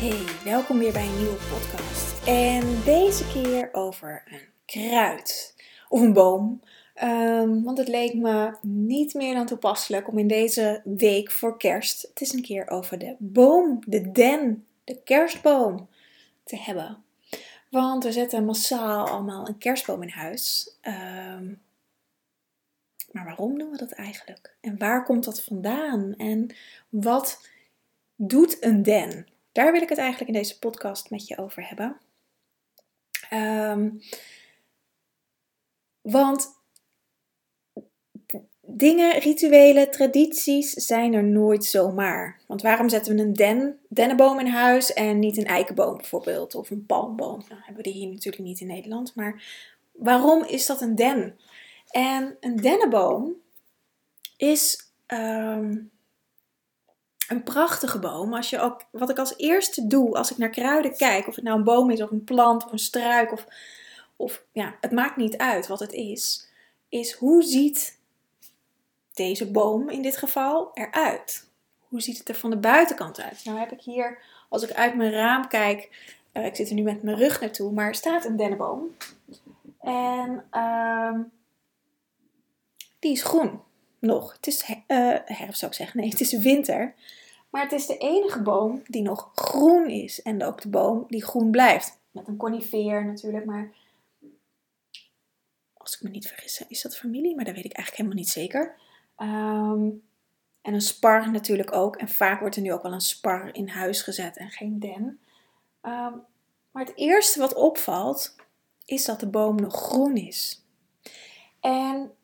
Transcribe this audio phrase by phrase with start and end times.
[0.00, 2.26] Hey, welkom weer bij een nieuwe podcast.
[2.26, 5.54] En deze keer over een kruid
[5.88, 6.62] of een boom.
[7.02, 12.02] Um, want het leek me niet meer dan toepasselijk om in deze week voor kerst
[12.02, 15.88] het is een keer over de boom, de den, de kerstboom
[16.44, 17.04] te hebben.
[17.70, 20.76] Want we zetten massaal allemaal een kerstboom in huis.
[20.82, 21.62] Um,
[23.12, 24.56] maar waarom doen we dat eigenlijk?
[24.60, 26.14] En waar komt dat vandaan?
[26.16, 26.54] En
[26.88, 27.46] wat
[28.16, 29.26] doet een den?
[29.52, 32.00] Daar wil ik het eigenlijk in deze podcast met je over hebben.
[33.32, 34.00] Um,
[36.00, 36.58] want
[38.60, 42.40] dingen, rituelen, tradities zijn er nooit zomaar.
[42.46, 46.54] Want waarom zetten we een den, dennenboom in huis en niet een eikenboom bijvoorbeeld?
[46.54, 47.42] Of een palmboom?
[47.48, 49.14] Nou hebben we die hier natuurlijk niet in Nederland.
[49.14, 49.42] Maar
[49.92, 51.38] waarom is dat een den?
[51.90, 53.34] En een dennenboom
[54.36, 55.90] is um,
[57.30, 58.34] een prachtige boom.
[58.34, 61.44] Als je ook, wat ik als eerste doe als ik naar kruiden kijk, of het
[61.44, 63.46] nou een boom is of een plant of een struik of,
[64.16, 66.48] of ja, het maakt niet uit wat het is,
[66.88, 67.98] is hoe ziet
[69.12, 71.48] deze boom in dit geval eruit?
[71.88, 73.44] Hoe ziet het er van de buitenkant uit?
[73.44, 75.88] Nou heb ik hier, als ik uit mijn raam kijk,
[76.32, 78.96] uh, ik zit er nu met mijn rug naartoe, maar er staat een dennenboom.
[79.80, 81.18] En uh,
[82.98, 83.60] die is groen
[83.98, 84.32] nog.
[84.32, 84.76] Het is uh,
[85.24, 86.00] herfst zou ik zeggen.
[86.00, 86.94] Nee, het is winter.
[87.50, 90.22] Maar het is de enige boom die nog groen is.
[90.22, 91.98] En ook de boom die groen blijft.
[92.10, 93.72] Met een conifeer natuurlijk, maar
[95.72, 97.34] als ik me niet vergis, is dat familie?
[97.34, 98.76] Maar dat weet ik eigenlijk helemaal niet zeker.
[99.18, 100.02] Um,
[100.62, 101.96] en een spar natuurlijk ook.
[101.96, 105.20] En vaak wordt er nu ook wel een spar in huis gezet en geen den.
[105.82, 106.24] Um,
[106.70, 108.36] maar het eerste wat opvalt,
[108.84, 110.64] is dat de boom nog groen is.
[111.60, 112.14] En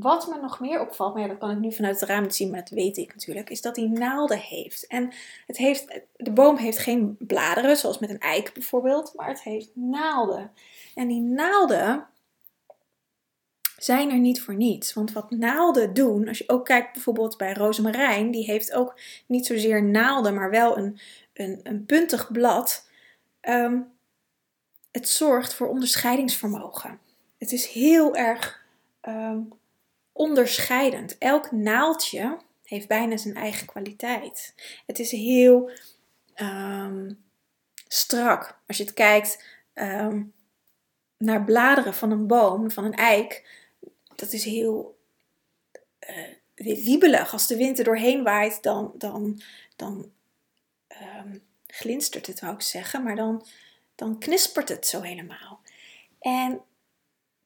[0.00, 2.34] wat me nog meer opvalt, maar ja, dat kan ik nu vanuit het raam niet
[2.34, 4.86] zien, maar dat weet ik natuurlijk, is dat hij naalden heeft.
[4.86, 5.12] En
[5.46, 9.70] het heeft, de boom heeft geen bladeren, zoals met een eik bijvoorbeeld, maar het heeft
[9.74, 10.50] naalden.
[10.94, 12.06] En die naalden
[13.76, 14.94] zijn er niet voor niets.
[14.94, 19.46] Want wat naalden doen, als je ook kijkt bijvoorbeeld bij rozemarijn, die heeft ook niet
[19.46, 20.98] zozeer naalden, maar wel een,
[21.32, 22.88] een, een puntig blad.
[23.40, 23.96] Um,
[24.90, 26.98] het zorgt voor onderscheidingsvermogen.
[27.38, 28.64] Het is heel erg
[29.02, 29.52] um,
[30.18, 31.18] onderscheidend.
[31.18, 34.54] Elk naaldje heeft bijna zijn eigen kwaliteit.
[34.86, 35.70] Het is heel
[36.36, 37.24] um,
[37.88, 38.60] strak.
[38.66, 40.32] Als je het kijkt um,
[41.16, 43.48] naar bladeren van een boom, van een eik,
[44.14, 44.98] dat is heel
[46.08, 47.32] uh, wiebelig.
[47.32, 49.42] Als de wind er doorheen waait, dan, dan,
[49.76, 50.12] dan
[51.18, 53.46] um, glinstert het, wou ik zeggen, maar dan,
[53.94, 55.60] dan knispert het zo helemaal.
[56.20, 56.60] En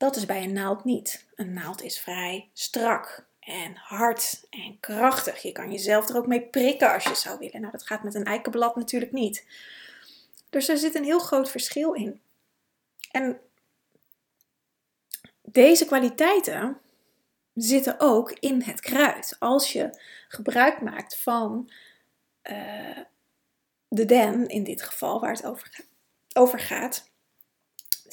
[0.02, 1.26] dat is bij een naald niet.
[1.34, 5.42] Een naald is vrij strak en hard en krachtig.
[5.42, 7.60] Je kan jezelf er ook mee prikken als je zou willen.
[7.60, 9.46] Nou, dat gaat met een eikenblad natuurlijk niet.
[10.50, 12.20] Dus er zit een heel groot verschil in.
[13.10, 13.40] En
[15.42, 16.78] deze kwaliteiten
[17.54, 19.36] zitten ook in het kruid.
[19.38, 21.70] Als je gebruik maakt van
[22.50, 22.98] uh,
[23.88, 25.86] de den, in dit geval waar het over,
[26.32, 27.10] over gaat,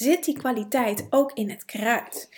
[0.01, 2.29] zit die kwaliteit ook in het kruid.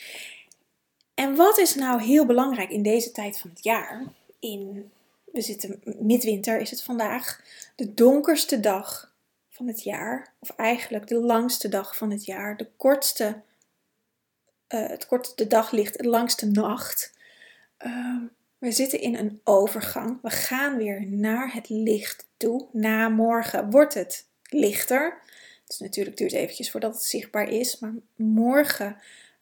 [1.14, 4.04] En wat is nou heel belangrijk in deze tijd van het jaar?
[4.40, 4.92] In,
[5.32, 7.42] we zitten midwinter is het vandaag,
[7.76, 9.14] de donkerste dag
[9.50, 13.42] van het jaar, of eigenlijk de langste dag van het jaar, de kortste,
[14.70, 17.14] uh, het kortste daglicht, de langste nacht.
[17.86, 18.18] Uh,
[18.58, 20.20] we zitten in een overgang.
[20.22, 22.68] We gaan weer naar het licht toe.
[22.72, 25.18] Na morgen wordt het lichter.
[25.72, 27.80] Dus natuurlijk duurt het eventjes voordat het zichtbaar is.
[27.80, 28.98] Maar morgen,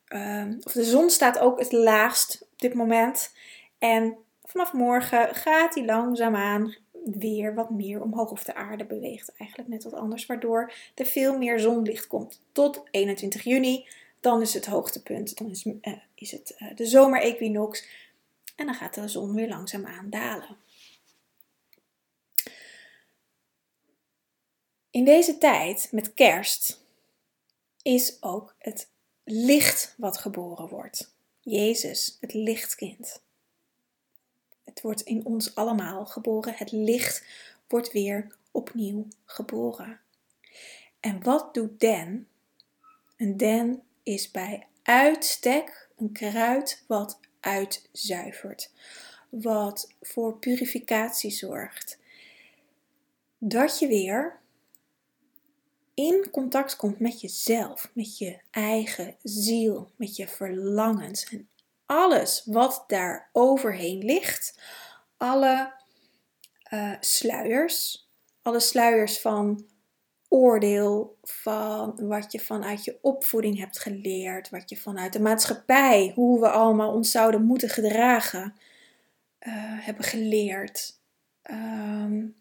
[0.10, 3.32] uh, of de zon staat ook het laagst op dit moment.
[3.78, 8.32] En vanaf morgen gaat hij langzaamaan weer wat meer omhoog.
[8.32, 10.26] Of de aarde beweegt eigenlijk net wat anders.
[10.26, 12.42] Waardoor er veel meer zonlicht komt.
[12.52, 13.88] Tot 21 juni.
[14.20, 15.38] Dan is het hoogtepunt.
[15.38, 17.88] Dan is, uh, is het uh, de zomerequinox.
[18.56, 20.58] En dan gaat de zon weer langzaamaan dalen.
[25.00, 26.80] In deze tijd met kerst
[27.82, 28.90] is ook het
[29.24, 31.14] licht wat geboren wordt.
[31.40, 33.22] Jezus, het lichtkind.
[34.64, 36.54] Het wordt in ons allemaal geboren.
[36.56, 37.24] Het licht
[37.68, 40.00] wordt weer opnieuw geboren.
[41.00, 42.28] En wat doet den?
[43.18, 48.72] Een den is bij uitstek een kruid wat uitzuivert,
[49.30, 51.98] wat voor purificatie zorgt.
[53.38, 54.40] Dat je weer
[56.00, 61.50] in contact komt met jezelf, met je eigen ziel, met je verlangens en
[61.86, 64.62] alles wat daar overheen ligt,
[65.18, 65.74] alle
[66.74, 68.10] uh, sluiers,
[68.42, 69.66] alle sluiers van
[70.28, 76.40] oordeel, van wat je vanuit je opvoeding hebt geleerd, wat je vanuit de maatschappij, hoe
[76.40, 78.54] we allemaal ons zouden moeten gedragen,
[79.40, 81.00] uh, hebben geleerd.
[81.52, 82.39] Um,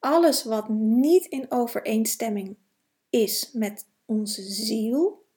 [0.00, 2.56] alles wat niet in overeenstemming
[3.10, 5.28] is met onze ziel,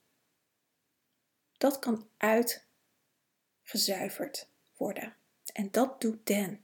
[1.57, 5.15] dat kan uitgezuiverd worden.
[5.53, 6.63] En dat doet Den.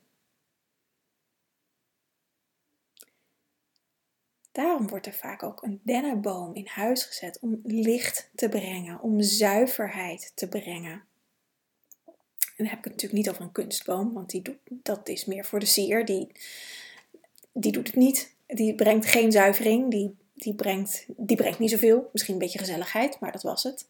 [4.52, 9.22] Daarom wordt er vaak ook een dennenboom in huis gezet om licht te brengen, om
[9.22, 11.08] zuiverheid te brengen.
[12.60, 15.26] En dan heb ik het natuurlijk niet over een kunstboom, want die doet, dat is
[15.26, 16.06] meer voor de sier.
[16.06, 16.32] Die,
[17.60, 18.36] die doet het niet.
[18.48, 19.92] Die brengt geen zuivering.
[19.92, 22.10] Die, die, brengt, die brengt niet zoveel.
[22.12, 23.88] Misschien een beetje gezelligheid, maar dat was het.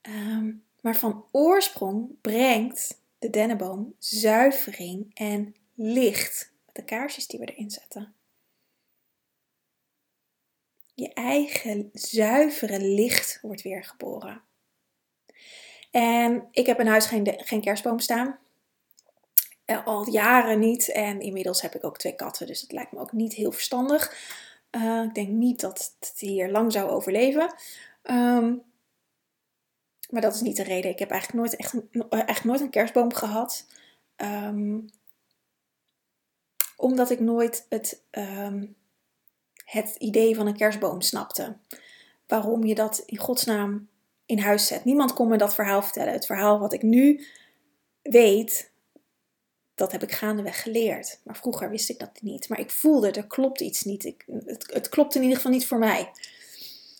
[0.00, 6.52] Ehm, maar van oorsprong brengt de dennenboom zuivering en licht.
[6.66, 8.14] Met de kaarsjes die we erin zetten.
[10.94, 14.42] Je eigen zuivere licht wordt weer geboren.
[15.90, 18.38] En ik heb in huis geen, geen kerstboom staan.
[19.64, 20.92] Eh, al jaren niet.
[20.92, 24.32] En inmiddels heb ik ook twee katten, dus het lijkt me ook niet heel verstandig.
[24.70, 27.54] Uh, ik denk niet dat het hier lang zou overleven.
[28.02, 28.62] Um,
[30.10, 30.90] maar dat is niet de reden.
[30.90, 33.66] Ik heb eigenlijk nooit, echt een, eigenlijk nooit een kerstboom gehad.
[34.16, 34.84] Um,
[36.76, 38.76] omdat ik nooit het, um,
[39.64, 41.56] het idee van een kerstboom snapte.
[42.26, 43.88] Waarom je dat in godsnaam
[44.26, 44.84] in huis zet.
[44.84, 46.12] Niemand kon me dat verhaal vertellen.
[46.12, 47.26] Het verhaal wat ik nu
[48.02, 48.72] weet,
[49.74, 51.18] dat heb ik gaandeweg geleerd.
[51.22, 52.48] Maar vroeger wist ik dat niet.
[52.48, 54.04] Maar ik voelde, er klopt iets niet.
[54.04, 56.10] Ik, het, het klopt in ieder geval niet voor mij.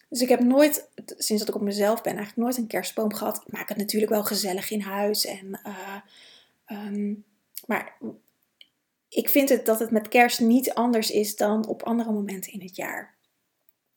[0.08, 3.42] Dus ik heb nooit, sinds dat ik op mezelf ben, eigenlijk nooit een kerstboom gehad.
[3.46, 5.26] Ik maak het natuurlijk wel gezellig in huis.
[5.26, 7.24] En, uh, um,
[7.66, 7.96] maar
[9.08, 12.62] ik vind het dat het met kerst niet anders is dan op andere momenten in
[12.62, 13.14] het jaar.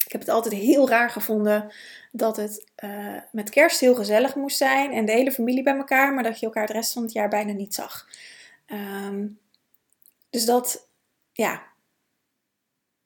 [0.06, 1.72] Ik heb het altijd heel raar gevonden
[2.12, 6.14] dat het uh, met kerst heel gezellig moest zijn en de hele familie bij elkaar,
[6.14, 8.08] maar dat je elkaar de rest van het jaar bijna niet zag.
[8.68, 9.40] Um,
[10.30, 10.90] dus dat,
[11.32, 11.64] ja.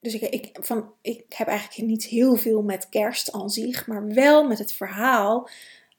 [0.00, 4.06] Dus ik, ik, van, ik heb eigenlijk niet heel veel met kerst aan zich, maar
[4.06, 5.48] wel met het verhaal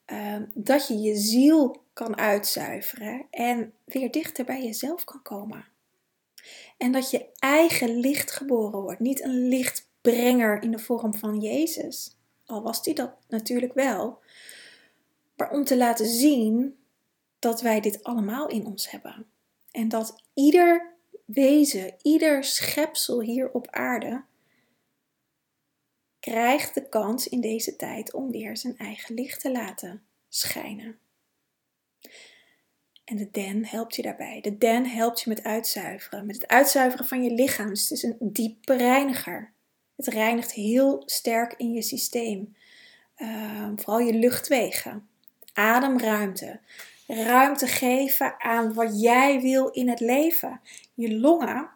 [0.05, 5.65] um, dat je je ziel kan uitzuiveren en weer dichter bij jezelf kan komen.
[6.77, 8.99] En dat je eigen licht geboren wordt.
[8.99, 12.17] Niet een lichtbrenger in de vorm van Jezus.
[12.45, 14.19] Al was die dat natuurlijk wel.
[15.35, 16.77] Maar om te laten zien
[17.39, 19.25] dat wij dit allemaal in ons hebben.
[19.73, 20.93] En dat ieder
[21.25, 24.23] wezen, ieder schepsel hier op aarde
[26.19, 30.99] krijgt de kans in deze tijd om weer zijn eigen licht te laten schijnen.
[33.03, 34.41] En de den helpt je daarbij.
[34.41, 37.67] De den helpt je met uitzuiveren, met het uitzuiveren van je lichaam.
[37.67, 39.53] Dus het is een diepe reiniger.
[39.95, 42.55] Het reinigt heel sterk in je systeem.
[43.17, 45.07] Uh, vooral je luchtwegen,
[45.53, 46.59] ademruimte,
[47.15, 50.61] ruimte geven aan wat jij wil in het leven.
[50.93, 51.69] Je longen,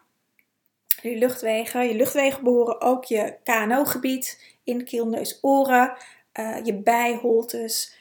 [1.02, 5.96] je luchtwegen, je luchtwegen behoren ook je KNO-gebied, in keel, neus, oren,
[6.34, 7.96] uh, je bijholtes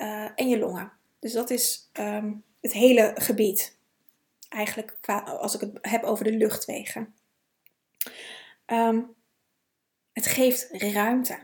[0.00, 0.92] uh, en je longen.
[1.18, 3.76] Dus dat is um, het hele gebied.
[4.48, 7.14] Eigenlijk als ik het heb over de luchtwegen.
[8.66, 9.14] Um,
[10.12, 11.38] het geeft ruimte.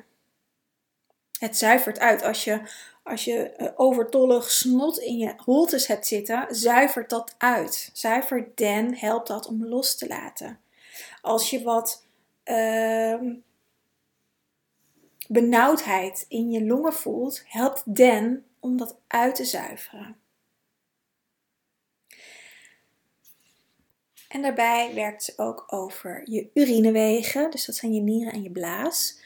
[1.38, 2.22] Het zuivert uit.
[2.22, 2.60] Als je,
[3.08, 7.90] als je uh, overtollig snot in je holtes hebt zitten, zuivert dat uit.
[7.92, 10.60] Zuiver den helpt dat om los te laten.
[11.20, 12.04] Als je wat
[12.44, 13.20] uh,
[15.28, 20.16] benauwdheid in je longen voelt, helpt den om dat uit te zuiveren.
[24.28, 28.50] En daarbij werkt ze ook over je urinewegen, dus dat zijn je nieren en je
[28.50, 29.20] blaas,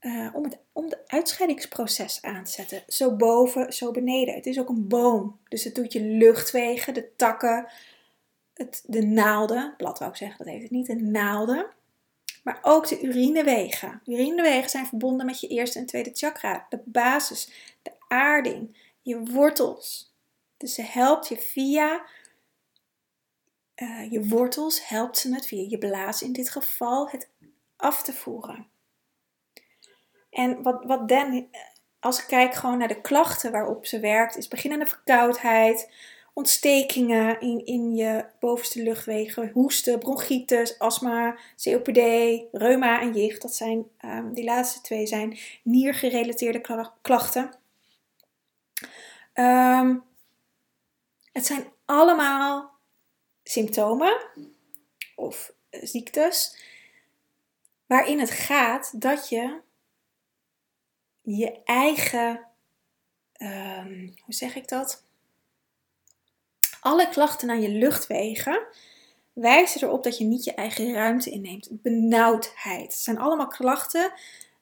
[0.00, 2.82] uh, om, het, om het uitscheidingsproces aan te zetten.
[2.86, 4.34] Zo boven, zo beneden.
[4.34, 7.68] Het is ook een boom, dus het doet je luchtwegen, de takken,
[8.54, 11.66] het, de naalden, blad wou ik zeggen, dat heeft het niet, de naalden.
[12.42, 14.00] Maar ook de urinewegen.
[14.04, 17.50] Urinewegen zijn verbonden met je eerste en tweede chakra, de basis,
[17.82, 20.14] de aarding, je wortels.
[20.56, 22.06] Dus ze helpt je via
[23.82, 27.28] uh, je wortels helpt ze het via je blaas in dit geval het
[27.76, 28.66] af te voeren.
[30.30, 31.48] En wat, wat Dan,
[32.00, 35.90] als ik kijk gewoon naar de klachten waarop ze werkt, is beginnende verkoudheid,
[36.32, 41.98] ontstekingen in, in je bovenste luchtwegen, hoesten, bronchitis, astma, COPD,
[42.52, 43.42] reuma en jicht.
[43.42, 47.54] Dat zijn, um, die laatste twee zijn niergerelateerde klachten.
[49.34, 50.04] Um,
[51.32, 52.70] het zijn allemaal
[53.42, 54.16] symptomen
[55.16, 56.56] of ziektes
[57.86, 59.60] waarin het gaat dat je
[61.36, 62.40] je eigen,
[63.42, 65.02] um, hoe zeg ik dat?
[66.80, 68.66] Alle klachten aan je luchtwegen
[69.32, 71.68] wijzen erop dat je niet je eigen ruimte inneemt.
[71.70, 72.82] Benauwdheid.
[72.82, 74.12] Het zijn allemaal klachten.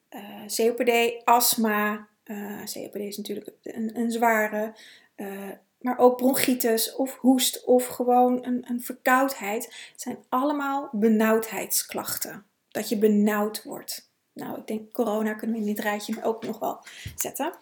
[0.08, 2.08] Eh, COPD, astma.
[2.22, 4.74] Eh, COPD is natuurlijk een, een zware.
[5.16, 9.64] Uh, maar ook bronchitis of hoest of gewoon een, een verkoudheid.
[9.64, 12.44] Het zijn allemaal benauwdheidsklachten.
[12.68, 14.05] Dat je benauwd wordt.
[14.36, 17.52] Nou, ik denk corona kunnen we in dit rijtje ook nog wel zetten.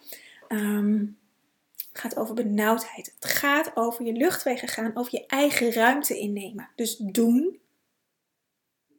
[1.91, 3.13] Het gaat over benauwdheid.
[3.19, 6.69] Het gaat over je luchtwegen gaan, over je eigen ruimte innemen.
[6.75, 7.59] Dus doen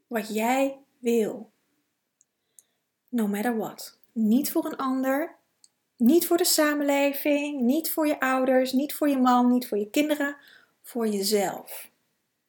[0.07, 1.51] wat jij wil.
[3.09, 3.99] No matter what.
[4.13, 5.37] Niet voor een ander,
[5.97, 9.91] niet voor de samenleving, niet voor je ouders, niet voor je man, niet voor je
[9.91, 10.37] kinderen,
[10.83, 11.91] voor jezelf.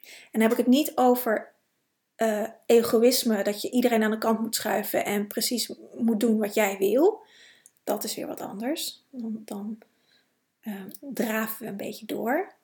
[0.06, 1.56] En dan heb ik het niet over
[2.18, 6.54] uh, egoïsme, dat je iedereen aan de kant moet schuiven en precies moet doen wat
[6.54, 7.26] jij wil.
[7.84, 9.04] Dat is weer wat anders.
[9.10, 9.78] Dan, dan
[10.62, 12.56] uh, draven we een beetje door.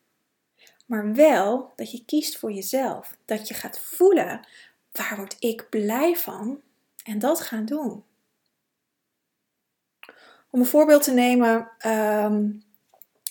[0.86, 3.18] Maar wel dat je kiest voor jezelf.
[3.26, 4.48] Dat je gaat voelen,
[4.92, 6.62] waar word ik blij van?
[7.04, 8.04] En dat gaan doen.
[10.50, 12.50] Om een voorbeeld te nemen, ehm,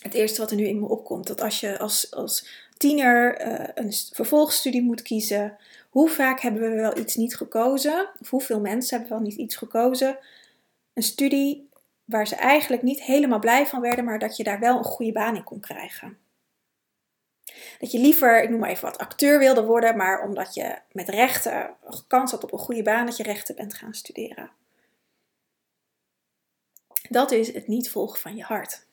[0.03, 3.69] het eerste wat er nu in me opkomt, dat als je als, als tiener uh,
[3.75, 5.57] een vervolgstudie moet kiezen,
[5.93, 8.09] hoe vaak hebben we wel iets niet gekozen?
[8.21, 10.19] Of hoeveel mensen hebben wel niet iets gekozen?
[10.93, 11.69] Een studie
[12.05, 15.13] waar ze eigenlijk niet helemaal blij van werden, maar dat je daar wel een goede
[15.13, 16.19] baan in kon krijgen.
[17.79, 21.09] Dat je liever, ik noem maar even wat, acteur wilde worden, maar omdat je met
[21.09, 24.51] rechten kans had op een goede baan, dat je rechten bent gaan studeren.
[27.09, 28.87] Dat is het niet volgen van je hart.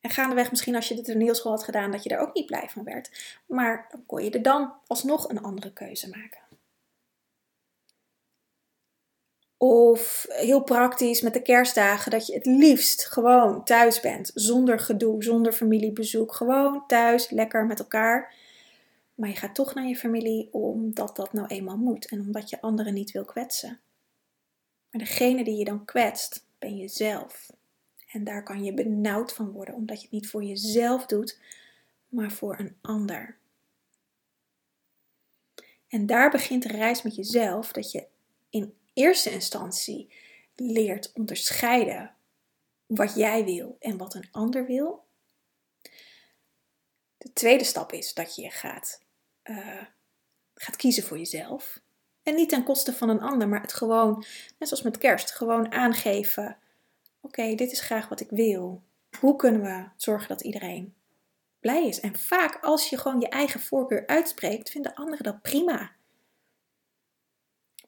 [0.00, 2.68] En gaandeweg, misschien als je de toneelschool had gedaan, dat je er ook niet blij
[2.68, 3.38] van werd.
[3.46, 6.40] Maar dan kon je er dan alsnog een andere keuze maken.
[9.56, 14.30] Of heel praktisch met de kerstdagen, dat je het liefst gewoon thuis bent.
[14.34, 16.34] Zonder gedoe, zonder familiebezoek.
[16.34, 18.34] Gewoon thuis, lekker met elkaar.
[19.14, 22.06] Maar je gaat toch naar je familie omdat dat nou eenmaal moet.
[22.06, 23.80] En omdat je anderen niet wil kwetsen.
[24.90, 27.50] Maar degene die je dan kwetst, ben jezelf.
[28.10, 31.38] En daar kan je benauwd van worden, omdat je het niet voor jezelf doet,
[32.08, 33.38] maar voor een ander.
[35.88, 38.06] En daar begint de reis met jezelf, dat je
[38.50, 40.12] in eerste instantie
[40.54, 42.14] leert onderscheiden
[42.86, 45.04] wat jij wil en wat een ander wil.
[47.18, 49.02] De tweede stap is dat je gaat,
[49.44, 49.84] uh,
[50.54, 51.80] gaat kiezen voor jezelf.
[52.22, 54.24] En niet ten koste van een ander, maar het gewoon,
[54.58, 56.58] net zoals met kerst, gewoon aangeven
[57.20, 58.82] Oké, dit is graag wat ik wil.
[59.18, 60.94] Hoe kunnen we zorgen dat iedereen
[61.60, 62.00] blij is?
[62.00, 65.92] En vaak als je gewoon je eigen voorkeur uitspreekt, vinden anderen dat prima.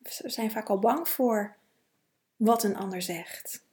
[0.02, 1.56] We zijn vaak al bang voor
[2.36, 3.64] wat een ander zegt.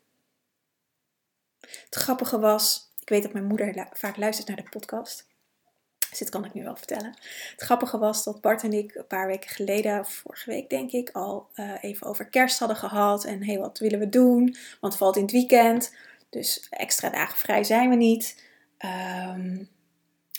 [1.59, 5.28] Het grappige was, ik weet dat mijn moeder vaak luistert naar de podcast.
[6.09, 7.13] Dus dit kan ik nu wel vertellen.
[7.51, 11.09] Het grappige was dat Bart en ik een paar weken geleden, vorige week denk ik,
[11.09, 13.25] al uh, even over kerst hadden gehad.
[13.25, 14.43] En hey, wat willen we doen?
[14.79, 15.95] Want het valt in het weekend.
[16.29, 18.43] Dus extra dagen vrij zijn we niet.
[19.35, 19.69] Um,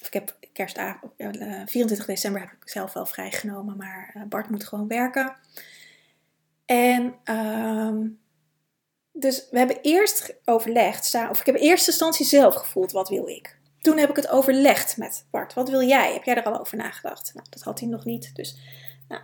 [0.07, 4.65] ik heb kerstavond, uh, 24 december heb ik zelf wel vrijgenomen, maar uh, Bart moet
[4.67, 5.37] gewoon werken.
[6.65, 8.21] En um,
[9.12, 13.29] dus we hebben eerst overlegd, of ik heb in eerste instantie zelf gevoeld, wat wil
[13.29, 13.59] ik?
[13.81, 15.55] Toen heb ik het overlegd met Bart.
[15.55, 16.13] Wat wil jij?
[16.13, 17.31] Heb jij er al over nagedacht?
[17.35, 18.35] Nou, dat had hij nog niet.
[18.35, 18.57] Dus
[19.09, 19.23] nou,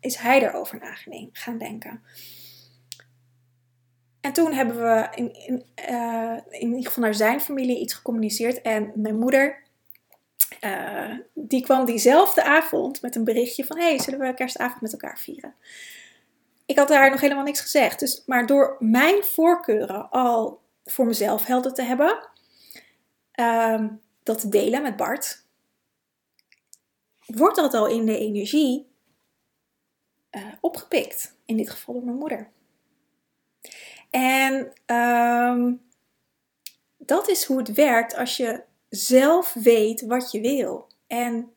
[0.00, 0.94] is hij erover na
[1.32, 2.02] gaan denken.
[4.20, 8.60] En toen hebben we in, in, uh, in ieder geval naar zijn familie iets gecommuniceerd.
[8.60, 9.62] En mijn moeder,
[10.60, 13.78] uh, die kwam diezelfde avond met een berichtje van...
[13.78, 15.54] hey, zullen we kerstavond met elkaar vieren?
[16.66, 17.98] Ik had daar nog helemaal niks gezegd.
[17.98, 22.28] Dus, maar door mijn voorkeuren al voor mezelf helder te hebben
[23.32, 23.88] Ehm,
[24.22, 25.46] dat delen met Bart,
[27.26, 28.90] wordt dat al in de energie
[30.30, 31.36] uh, opgepikt.
[31.44, 32.50] In dit geval door mijn moeder.
[34.10, 35.82] En um,
[36.96, 40.86] dat is hoe het werkt als je zelf weet wat je wil.
[41.06, 41.52] En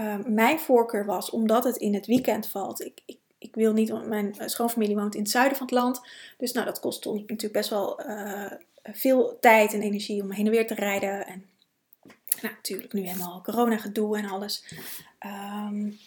[0.00, 2.84] Ehm, mijn voorkeur was, omdat het in het weekend valt.
[2.84, 6.00] Ik, ik, ik wil niet, mijn schoonfamilie woont in het zuiden van het land.
[6.38, 10.46] Dus nou, dat kost ons natuurlijk best wel uh, veel tijd en energie om heen
[10.46, 11.26] en weer te rijden.
[11.26, 11.48] En
[12.40, 14.64] nou, natuurlijk nu helemaal corona gedoe en alles.
[15.26, 15.98] Um,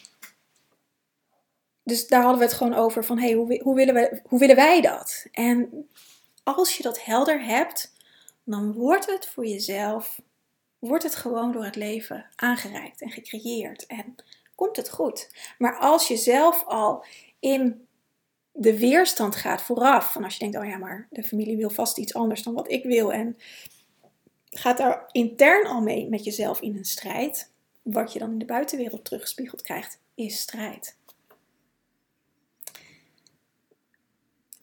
[1.84, 4.56] dus daar hadden we het gewoon over van, hey, hoe, hoe, willen we, hoe willen
[4.56, 5.25] wij dat?
[5.32, 5.88] En
[6.44, 7.94] als je dat helder hebt,
[8.44, 10.22] dan wordt het voor jezelf,
[10.80, 13.86] wordt het gewoon door het leven aangereikt en gecreëerd.
[13.86, 14.15] En
[14.56, 15.30] komt het goed.
[15.58, 17.06] Maar als je zelf al
[17.39, 17.88] in
[18.54, 21.98] de weerstand gaat vooraf, van als je denkt, oh ja, maar de familie wil vast
[21.98, 23.14] iets anders dan wat ik wil.
[23.14, 23.38] En
[24.50, 27.52] gaat daar intern al mee met jezelf in een strijd.
[27.82, 30.98] Wat je dan in de buitenwereld teruggespiegeld krijgt, is strijd.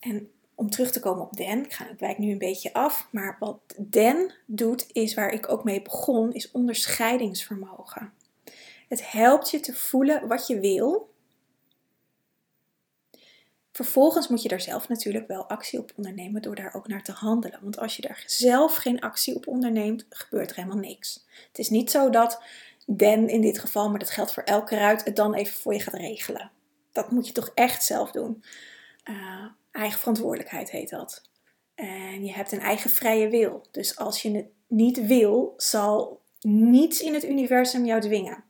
[0.00, 3.08] En om terug te komen op Den, ik, ga, ik wijk nu een beetje af,
[3.10, 8.12] maar wat Den doet, is waar ik ook mee begon, is onderscheidingsvermogen.
[8.88, 11.09] Het helpt je te voelen wat je wil.
[13.72, 17.12] Vervolgens moet je daar zelf natuurlijk wel actie op ondernemen door daar ook naar te
[17.12, 17.58] handelen.
[17.62, 21.26] Want als je daar zelf geen actie op onderneemt, gebeurt er helemaal niks.
[21.48, 22.42] Het is niet zo dat
[22.86, 25.80] Den in dit geval, maar dat geldt voor elke ruit, het dan even voor je
[25.80, 26.50] gaat regelen.
[26.92, 28.44] Dat moet je toch echt zelf doen.
[29.04, 31.22] Uh, Eigen verantwoordelijkheid heet dat.
[31.74, 33.66] En je hebt een eigen vrije wil.
[33.70, 38.44] Dus als je het niet wil, zal niets in het universum jou dwingen.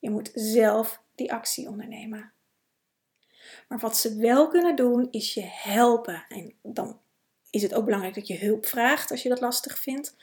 [0.00, 2.32] Je moet zelf die actie ondernemen.
[3.74, 6.24] Maar wat ze wel kunnen doen, is je helpen.
[6.28, 7.00] En dan
[7.50, 10.16] is het ook belangrijk dat je hulp vraagt als je dat lastig vindt.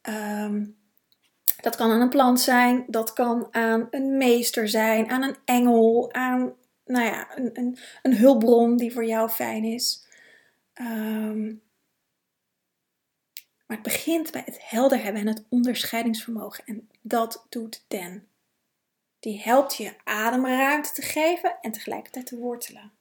[0.00, 0.66] Ehm,
[1.60, 6.12] dat kan aan een plant zijn, dat kan aan een meester zijn, aan een engel,
[6.12, 6.52] aan
[6.84, 10.06] nou ja, een, een, een hulpbron die voor jou fijn is.
[10.72, 11.46] Ehm,
[13.66, 16.64] maar het begint bij het helder hebben en het onderscheidingsvermogen.
[16.66, 18.28] En dat doet Den.
[19.24, 22.92] Die helpt je ademruimte te geven en tegelijkertijd te wortelen.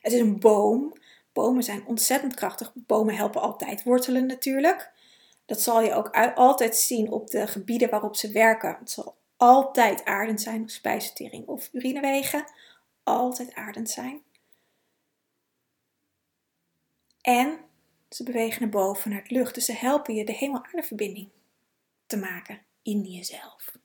[0.00, 0.92] Het is een boom.
[1.32, 2.72] Bomen zijn ontzettend krachtig.
[2.74, 4.92] Bomen helpen altijd wortelen natuurlijk.
[5.46, 8.76] Dat zal je ook altijd zien op de gebieden waarop ze werken.
[8.78, 12.52] Het zal altijd aardend zijn, spijsvertering of urinewegen
[13.02, 14.22] altijd aardend zijn.
[17.20, 17.58] En
[18.08, 19.54] ze bewegen naar boven, naar het lucht.
[19.54, 21.28] Dus ze helpen je de hemel-aarde
[22.06, 23.76] te maken in jezelf.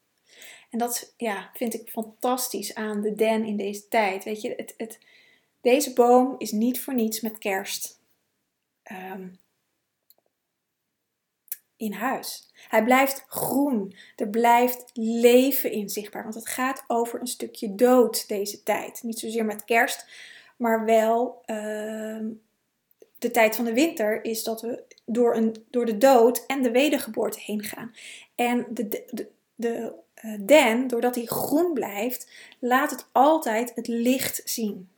[0.73, 4.23] En dat ja, vind ik fantastisch aan de den in deze tijd.
[4.23, 4.99] Weet je, het, het,
[5.61, 7.99] deze boom is niet voor niets met kerst
[8.83, 9.27] ehm,
[11.77, 12.51] in huis.
[12.67, 13.95] Hij blijft groen.
[14.15, 16.23] Er blijft leven in zichtbaar.
[16.23, 19.03] Want het gaat over een stukje dood deze tijd.
[19.03, 20.05] Niet zozeer met kerst,
[20.57, 22.25] maar wel uh,
[23.17, 26.71] de tijd van de winter is dat we door, een, door de dood en de
[26.71, 27.95] wedergeboorte heen gaan.
[28.35, 29.31] En de,
[29.63, 34.89] de uh, den, doordat hij groen blijft, laat het altijd het licht zien.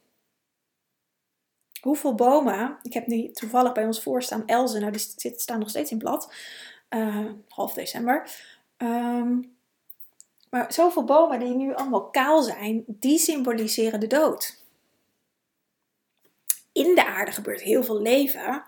[1.82, 5.92] Hoeveel bomen, ik heb nu toevallig bij ons voorstaan Elzen, nou die staan nog steeds
[5.92, 6.34] in blad
[6.90, 8.30] uh, half december.
[8.78, 9.42] Ehm,
[10.50, 14.64] maar zoveel bomen die nu allemaal kaal zijn, die symboliseren de dood.
[16.72, 18.64] In de aarde gebeurt heel veel leven,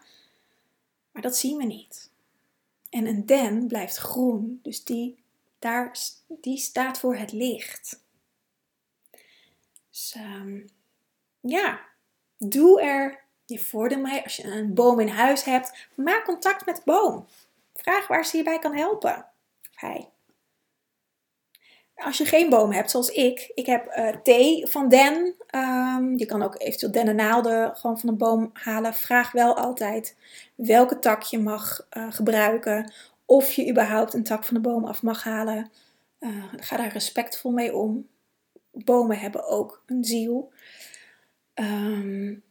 [1.11, 2.11] maar dat zien we niet.
[2.89, 5.23] En een den blijft groen, dus die,
[5.59, 8.05] daar, die staat voor het licht.
[9.89, 10.59] Dus ehm,
[11.39, 11.79] ja,
[12.37, 14.23] doe er je voordeel mee.
[14.23, 17.27] Als je een boom in huis hebt, maak contact met de boom.
[17.73, 19.25] Vraag waar ze je bij kan helpen.
[19.75, 20.09] hij.
[21.95, 25.35] Als je geen boom hebt, zoals ik, ik heb uh, thee van den.
[25.55, 28.93] Um, je kan ook eventueel dennennaalden gewoon van een boom halen.
[28.93, 30.15] Vraag wel altijd
[30.55, 32.93] welke tak je mag uh, gebruiken.
[33.29, 35.71] Of je überhaupt een tak van de boom af mag halen.
[36.19, 38.07] Uh, ga daar respectvol mee om.
[38.71, 40.51] Bomen hebben ook een ziel.
[41.53, 42.43] Um,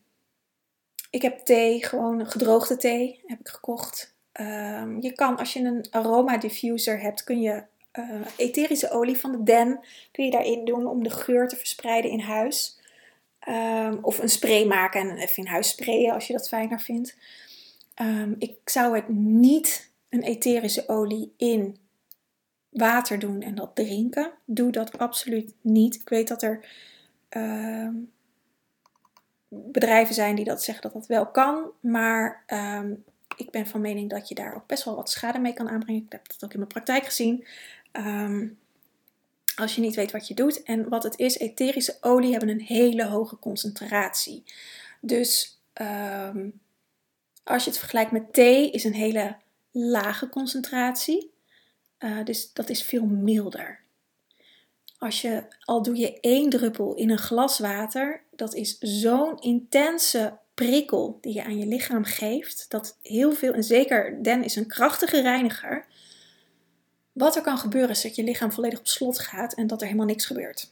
[1.11, 4.15] ik heb thee, gewoon gedroogde thee, heb ik gekocht.
[4.41, 9.33] Um, je kan, als je een aroma diffuser hebt, kun je uh, etherische olie van
[9.33, 9.81] de den
[10.13, 12.81] kun je daarin doen om de geur te verspreiden in huis.
[13.49, 17.17] Um, of een spray maken en even in huis sprayen als je dat fijner vindt.
[18.39, 21.77] Ik zou het niet een etherische olie in
[22.69, 24.33] water doen en dat drinken.
[24.45, 25.95] Doe dat absoluut niet.
[25.95, 26.67] Ik weet dat er
[29.49, 32.45] bedrijven zijn die dat zeggen dat dat wel kan, maar
[33.37, 36.03] ik ben van mening dat je daar ook best wel wat schade mee kan aanbrengen.
[36.03, 37.47] Ik heb dat ook in mijn praktijk gezien.
[37.93, 38.49] Ehm,
[39.57, 40.63] als je niet weet wat je doet.
[40.63, 44.45] En wat het is, etherische olie hebben een hele hoge concentratie.
[45.01, 46.49] Dus ehm,
[47.45, 49.37] als je het vergelijkt met thee, is een hele
[49.79, 51.31] lage concentratie.
[51.99, 53.85] Uh, dus dat is veel milder.
[54.99, 60.39] Als je, al doe je één druppel in een glas water, dat is zo'n intense
[60.55, 62.67] prikkel die je aan je lichaam geeft.
[62.69, 65.87] Dat heel veel, en zeker den is een krachtige reiniger.
[67.13, 69.87] Wat er kan gebeuren is dat je lichaam volledig op slot gaat en dat er
[69.87, 70.71] helemaal niks gebeurt.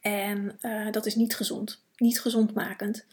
[0.00, 3.04] En uh, dat is niet gezond, niet gezondmakend.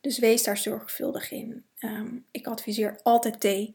[0.00, 1.64] Dus wees daar zorgvuldig in.
[1.80, 3.72] Um, ik adviseer altijd thee,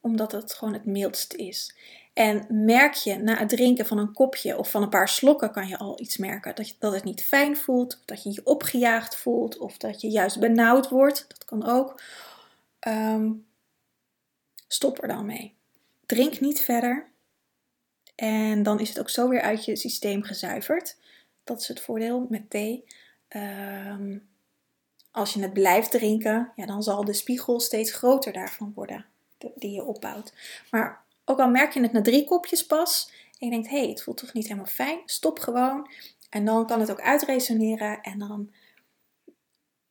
[0.00, 1.76] omdat het gewoon het mildst is.
[2.12, 5.68] En merk je na het drinken van een kopje of van een paar slokken kan
[5.68, 6.54] je al iets merken.
[6.54, 10.08] Dat, je, dat het niet fijn voelt, dat je je opgejaagd voelt, of dat je
[10.08, 11.24] juist benauwd wordt.
[11.28, 12.02] Dat kan ook.
[12.88, 13.46] Um,
[14.68, 15.54] stop er dan mee.
[16.06, 17.06] Drink niet verder.
[18.14, 20.96] En dan is het ook zo weer uit je systeem gezuiverd.
[21.44, 22.84] Dat is het voordeel met thee.
[23.28, 24.28] Um,
[25.10, 29.06] als je het blijft drinken, ja, dan zal de spiegel steeds groter daarvan worden,
[29.54, 30.32] die je opbouwt.
[30.70, 33.88] Maar ook al merk je het na drie kopjes pas en je denkt, hé, hey,
[33.88, 35.90] het voelt toch niet helemaal fijn, stop gewoon.
[36.30, 38.50] En dan kan het ook uitresoneren en dan,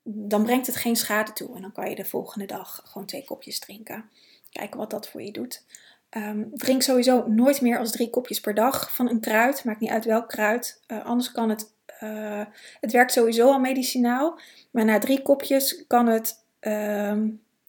[0.03, 1.55] dan brengt het geen schade toe.
[1.55, 4.09] En dan kan je de volgende dag gewoon twee kopjes drinken.
[4.51, 5.65] Kijken wat dat voor je doet.
[6.09, 9.63] Ehm, drink sowieso nooit meer als drie kopjes per dag van een kruid.
[9.63, 10.81] Maakt niet uit welk kruid.
[10.87, 11.75] Uh, anders kan het.
[12.03, 12.45] Uh,
[12.79, 14.39] het werkt sowieso al medicinaal.
[14.71, 17.23] Maar na drie kopjes kan het uh,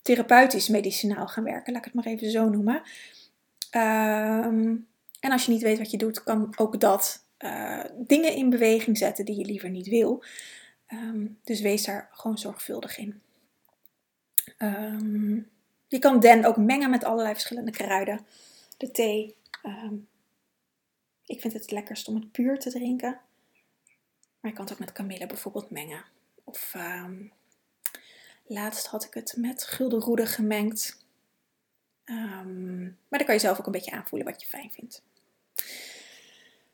[0.09, 1.73] therapeutisch medicinaal gaan werken.
[1.73, 2.83] Laat ik het maar even zo noemen.
[3.71, 4.77] Ehm,
[5.21, 8.99] en als je niet weet wat je doet, kan ook dat uh, dingen in beweging
[8.99, 10.25] zetten die je liever niet wil.
[10.93, 13.21] Um, dus wees daar gewoon zorgvuldig in.
[14.59, 15.51] Um,
[15.89, 18.27] je kan den ook mengen met allerlei verschillende kruiden.
[18.77, 19.37] De thee.
[21.25, 23.21] ik vind het lekkerst om het puur te drinken.
[24.41, 26.05] Maar je kan het ook met kamille bijvoorbeeld mengen.
[26.45, 26.75] Of
[28.49, 31.07] laatst had ik het met guldenroede gemengd.
[32.05, 35.03] Um, maar dan kan je zelf ook een beetje aanvoelen wat je fijn vindt.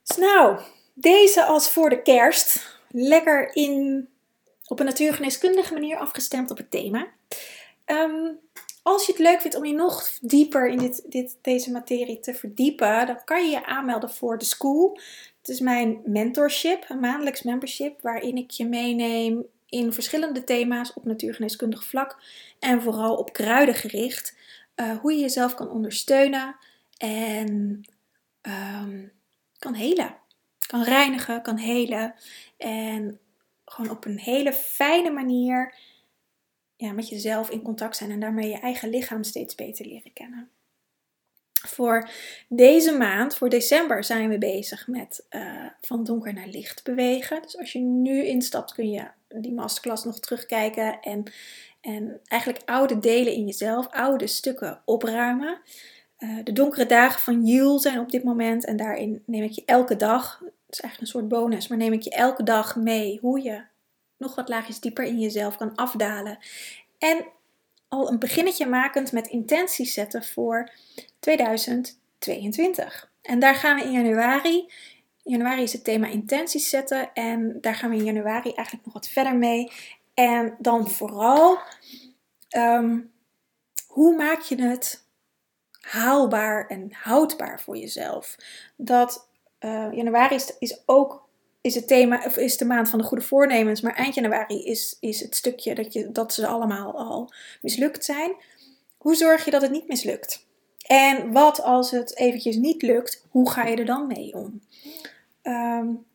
[0.02, 0.60] Dus nou,
[0.94, 2.78] deze als voor de kerst.
[2.88, 4.08] Lekker in,
[4.66, 7.06] op een natuurgeneeskundige manier afgestemd op het thema.
[7.86, 8.38] Um,
[8.82, 12.34] als je het leuk vindt om je nog dieper in dit, dit, deze materie te
[12.34, 15.00] verdiepen, dan kan je je aanmelden voor de school.
[15.38, 21.04] Het is mijn mentorship, een maandelijks membership, waarin ik je meeneem in verschillende thema's op
[21.04, 22.22] natuurgeneeskundig vlak
[22.58, 24.36] en vooral op kruiden gericht.
[24.76, 26.56] Uh, hoe je jezelf kan ondersteunen
[26.96, 27.80] en
[28.42, 29.12] um,
[29.58, 30.16] kan helen.
[30.66, 32.14] Kan reinigen, kan helen.
[32.56, 33.18] En
[33.64, 35.74] gewoon op een hele fijne manier
[36.76, 40.50] ja, met jezelf in contact zijn en daarmee je eigen lichaam steeds beter leren kennen.
[41.66, 42.08] Voor
[42.48, 47.42] deze maand, voor december, zijn we bezig met uh, van donker naar licht bewegen.
[47.42, 49.06] Dus als je nu instapt, kun je
[49.42, 51.24] die masterclass nog terugkijken en
[51.84, 55.58] en eigenlijk oude delen in jezelf, oude stukken opruimen.
[56.18, 59.62] Uh, de donkere dagen van Jul zijn op dit moment en daarin neem ik je
[59.66, 63.18] elke dag, het is eigenlijk een soort bonus, maar neem ik je elke dag mee
[63.20, 63.62] hoe je
[64.16, 66.38] nog wat laagjes dieper in jezelf kan afdalen.
[66.98, 67.24] En
[67.88, 70.70] al een beginnetje makend met intenties zetten voor
[71.18, 73.10] 2022.
[73.22, 74.72] En daar gaan we in januari.
[75.24, 79.08] Januari is het thema intenties zetten en daar gaan we in januari eigenlijk nog wat
[79.08, 79.72] verder mee.
[80.14, 81.58] En dan vooral,
[82.48, 83.00] ehm,
[83.86, 85.04] hoe maak je het
[85.80, 88.36] haalbaar en houdbaar voor jezelf?
[88.76, 89.28] Dat
[89.60, 91.28] uh, januari is, is ook
[91.60, 95.20] is het thema, is de maand van de goede voornemens, maar eind januari is, is
[95.20, 97.32] het stukje dat, je, dat ze allemaal al
[97.62, 98.32] mislukt zijn.
[98.96, 100.46] Hoe zorg je dat het niet mislukt?
[100.86, 104.60] En wat als het eventjes niet lukt, hoe ga je er dan mee om?
[105.46, 106.06] Um,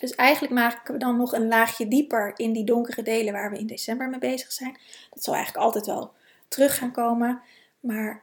[0.00, 3.58] dus eigenlijk maken we dan nog een laagje dieper in die donkere delen waar we
[3.58, 4.78] in december mee bezig zijn.
[5.10, 6.12] Dat zal eigenlijk altijd wel
[6.48, 7.40] terug gaan komen.
[7.80, 8.22] Maar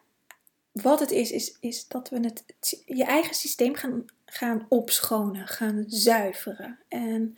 [0.72, 2.44] wat het is, is, is dat we het,
[2.86, 6.80] je eigen systeem gaan, gaan opschonen, gaan zuiveren.
[6.88, 7.38] En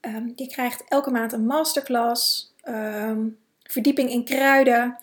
[0.00, 4.98] um, je krijgt elke maand een masterclass, um, verdieping in kruiden,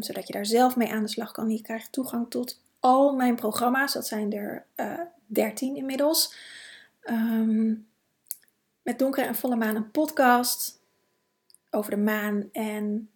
[0.00, 1.50] zodat je daar zelf mee aan de slag kan.
[1.50, 6.34] Je krijgt toegang tot al mijn programma's, dat zijn er eh, 13 inmiddels.
[7.04, 7.86] Um,
[8.82, 10.80] met Donkere en Volle Maan een podcast
[11.70, 13.10] over de maan en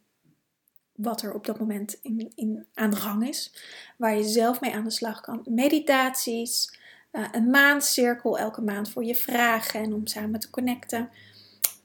[0.92, 3.52] wat er op dat moment in, in, aan de gang is.
[3.96, 5.42] Waar je zelf mee aan de slag kan.
[5.44, 6.78] Meditaties,
[7.12, 11.10] uh, een maancirkel elke maand voor je vragen en om samen te connecten.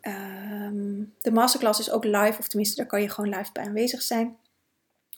[0.01, 4.01] Um, de masterclass is ook live, of tenminste daar kan je gewoon live bij aanwezig
[4.01, 4.37] zijn.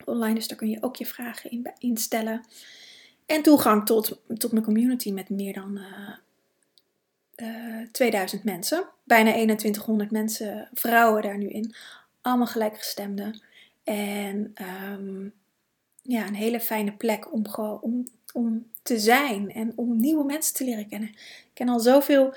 [0.06, 2.46] Online, dus daar kun je ook je vragen in instellen.
[3.28, 5.80] En toegang tot, tot mijn community met meer dan
[7.36, 8.86] uh, 2000 eh, mensen.
[9.04, 11.76] Bijna 2100 mensen, vrouwen daar nu in.
[12.22, 13.42] Allemaal gelijkgestemden.
[13.84, 14.54] En
[14.92, 15.34] um,
[16.02, 17.46] ja, een hele fijne plek om,
[17.82, 21.10] om, om te zijn en om nieuwe mensen te leren kennen.
[21.10, 22.34] Ik ken al zoveel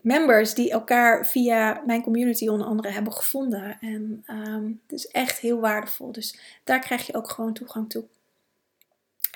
[0.00, 3.78] members die elkaar via mijn community onder andere hebben gevonden.
[3.80, 6.12] En ehm, het is echt heel waardevol.
[6.12, 8.04] Dus daar krijg je ook gewoon toegang toe.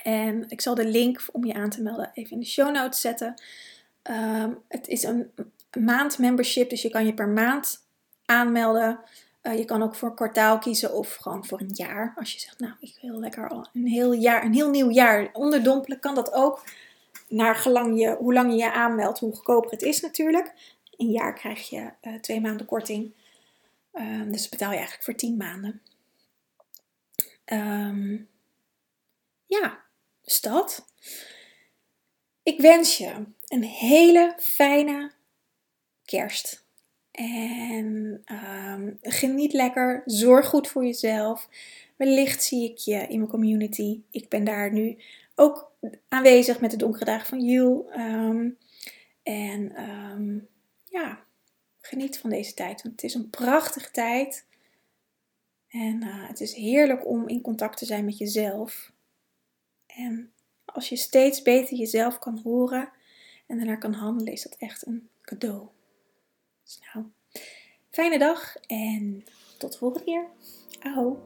[0.08, 3.00] En ik zal de link om je aan te melden even in de show notes
[3.00, 3.42] zetten.
[4.02, 5.30] Ehm, het is een
[5.78, 7.86] maand membership, dus je kan je per maand
[8.24, 9.00] aanmelden.
[9.42, 12.12] Uh, je kan ook voor kwartaal kiezen of gewoon voor een jaar.
[12.16, 15.30] Als je zegt, nou, ik wil lekker al een heel jaar, een heel nieuw jaar
[15.32, 16.64] onderdompelen, kan dat ook.
[17.28, 20.54] Naar gelang je, hoe lang je je aanmeldt, hoe goedkoper het is natuurlijk.
[20.96, 23.12] Een jaar krijg je uh, twee maanden korting.
[23.92, 25.82] Um, dus betaal je eigenlijk voor tien maanden.
[27.44, 28.28] Um,
[29.46, 29.86] ja,
[30.40, 30.86] dat.
[32.42, 35.12] Ik wens je een hele fijne
[36.04, 36.66] kerst.
[37.10, 40.02] En um, geniet lekker.
[40.04, 41.48] Zorg goed voor jezelf.
[41.96, 44.00] Wellicht zie ik je in mijn community.
[44.10, 44.98] Ik ben daar nu
[45.34, 45.72] ook
[46.08, 47.90] aanwezig met de donkere dagen van Jul.
[47.96, 48.58] Um,
[49.22, 50.48] en um,
[50.84, 51.24] ja,
[51.80, 52.82] geniet van deze tijd.
[52.82, 54.46] Want het is een prachtige tijd.
[55.68, 58.92] En uh, het is heerlijk om in contact te zijn met jezelf.
[59.98, 60.32] En
[60.64, 62.90] als je steeds beter jezelf kan horen
[63.46, 65.66] en daarnaar kan handelen, is dat echt een cadeau.
[66.64, 67.06] Dus nou,
[67.90, 69.24] fijne dag en
[69.58, 70.26] tot de volgende keer.
[70.80, 71.22] Aho.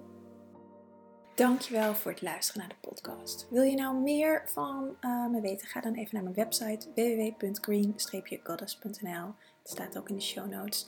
[1.35, 3.47] Dankjewel voor het luisteren naar de podcast.
[3.51, 5.67] Wil je nou meer van uh, me weten?
[5.67, 9.35] Ga dan even naar mijn website www.green-goddess.nl.
[9.63, 10.87] Het staat ook in de show notes.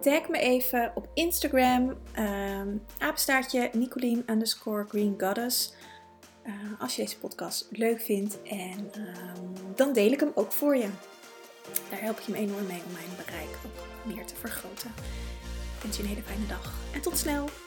[0.00, 5.74] Tag me even op Instagram, um, apenstaartje Nicolien underscore Green Goddess.
[6.46, 10.76] Uh, als je deze podcast leuk vindt en um, dan deel ik hem ook voor
[10.76, 10.88] je.
[11.90, 14.90] Daar help je me enorm mee om mijn bereik ook meer te vergroten.
[15.76, 17.63] Ik wens je een hele fijne dag en tot snel!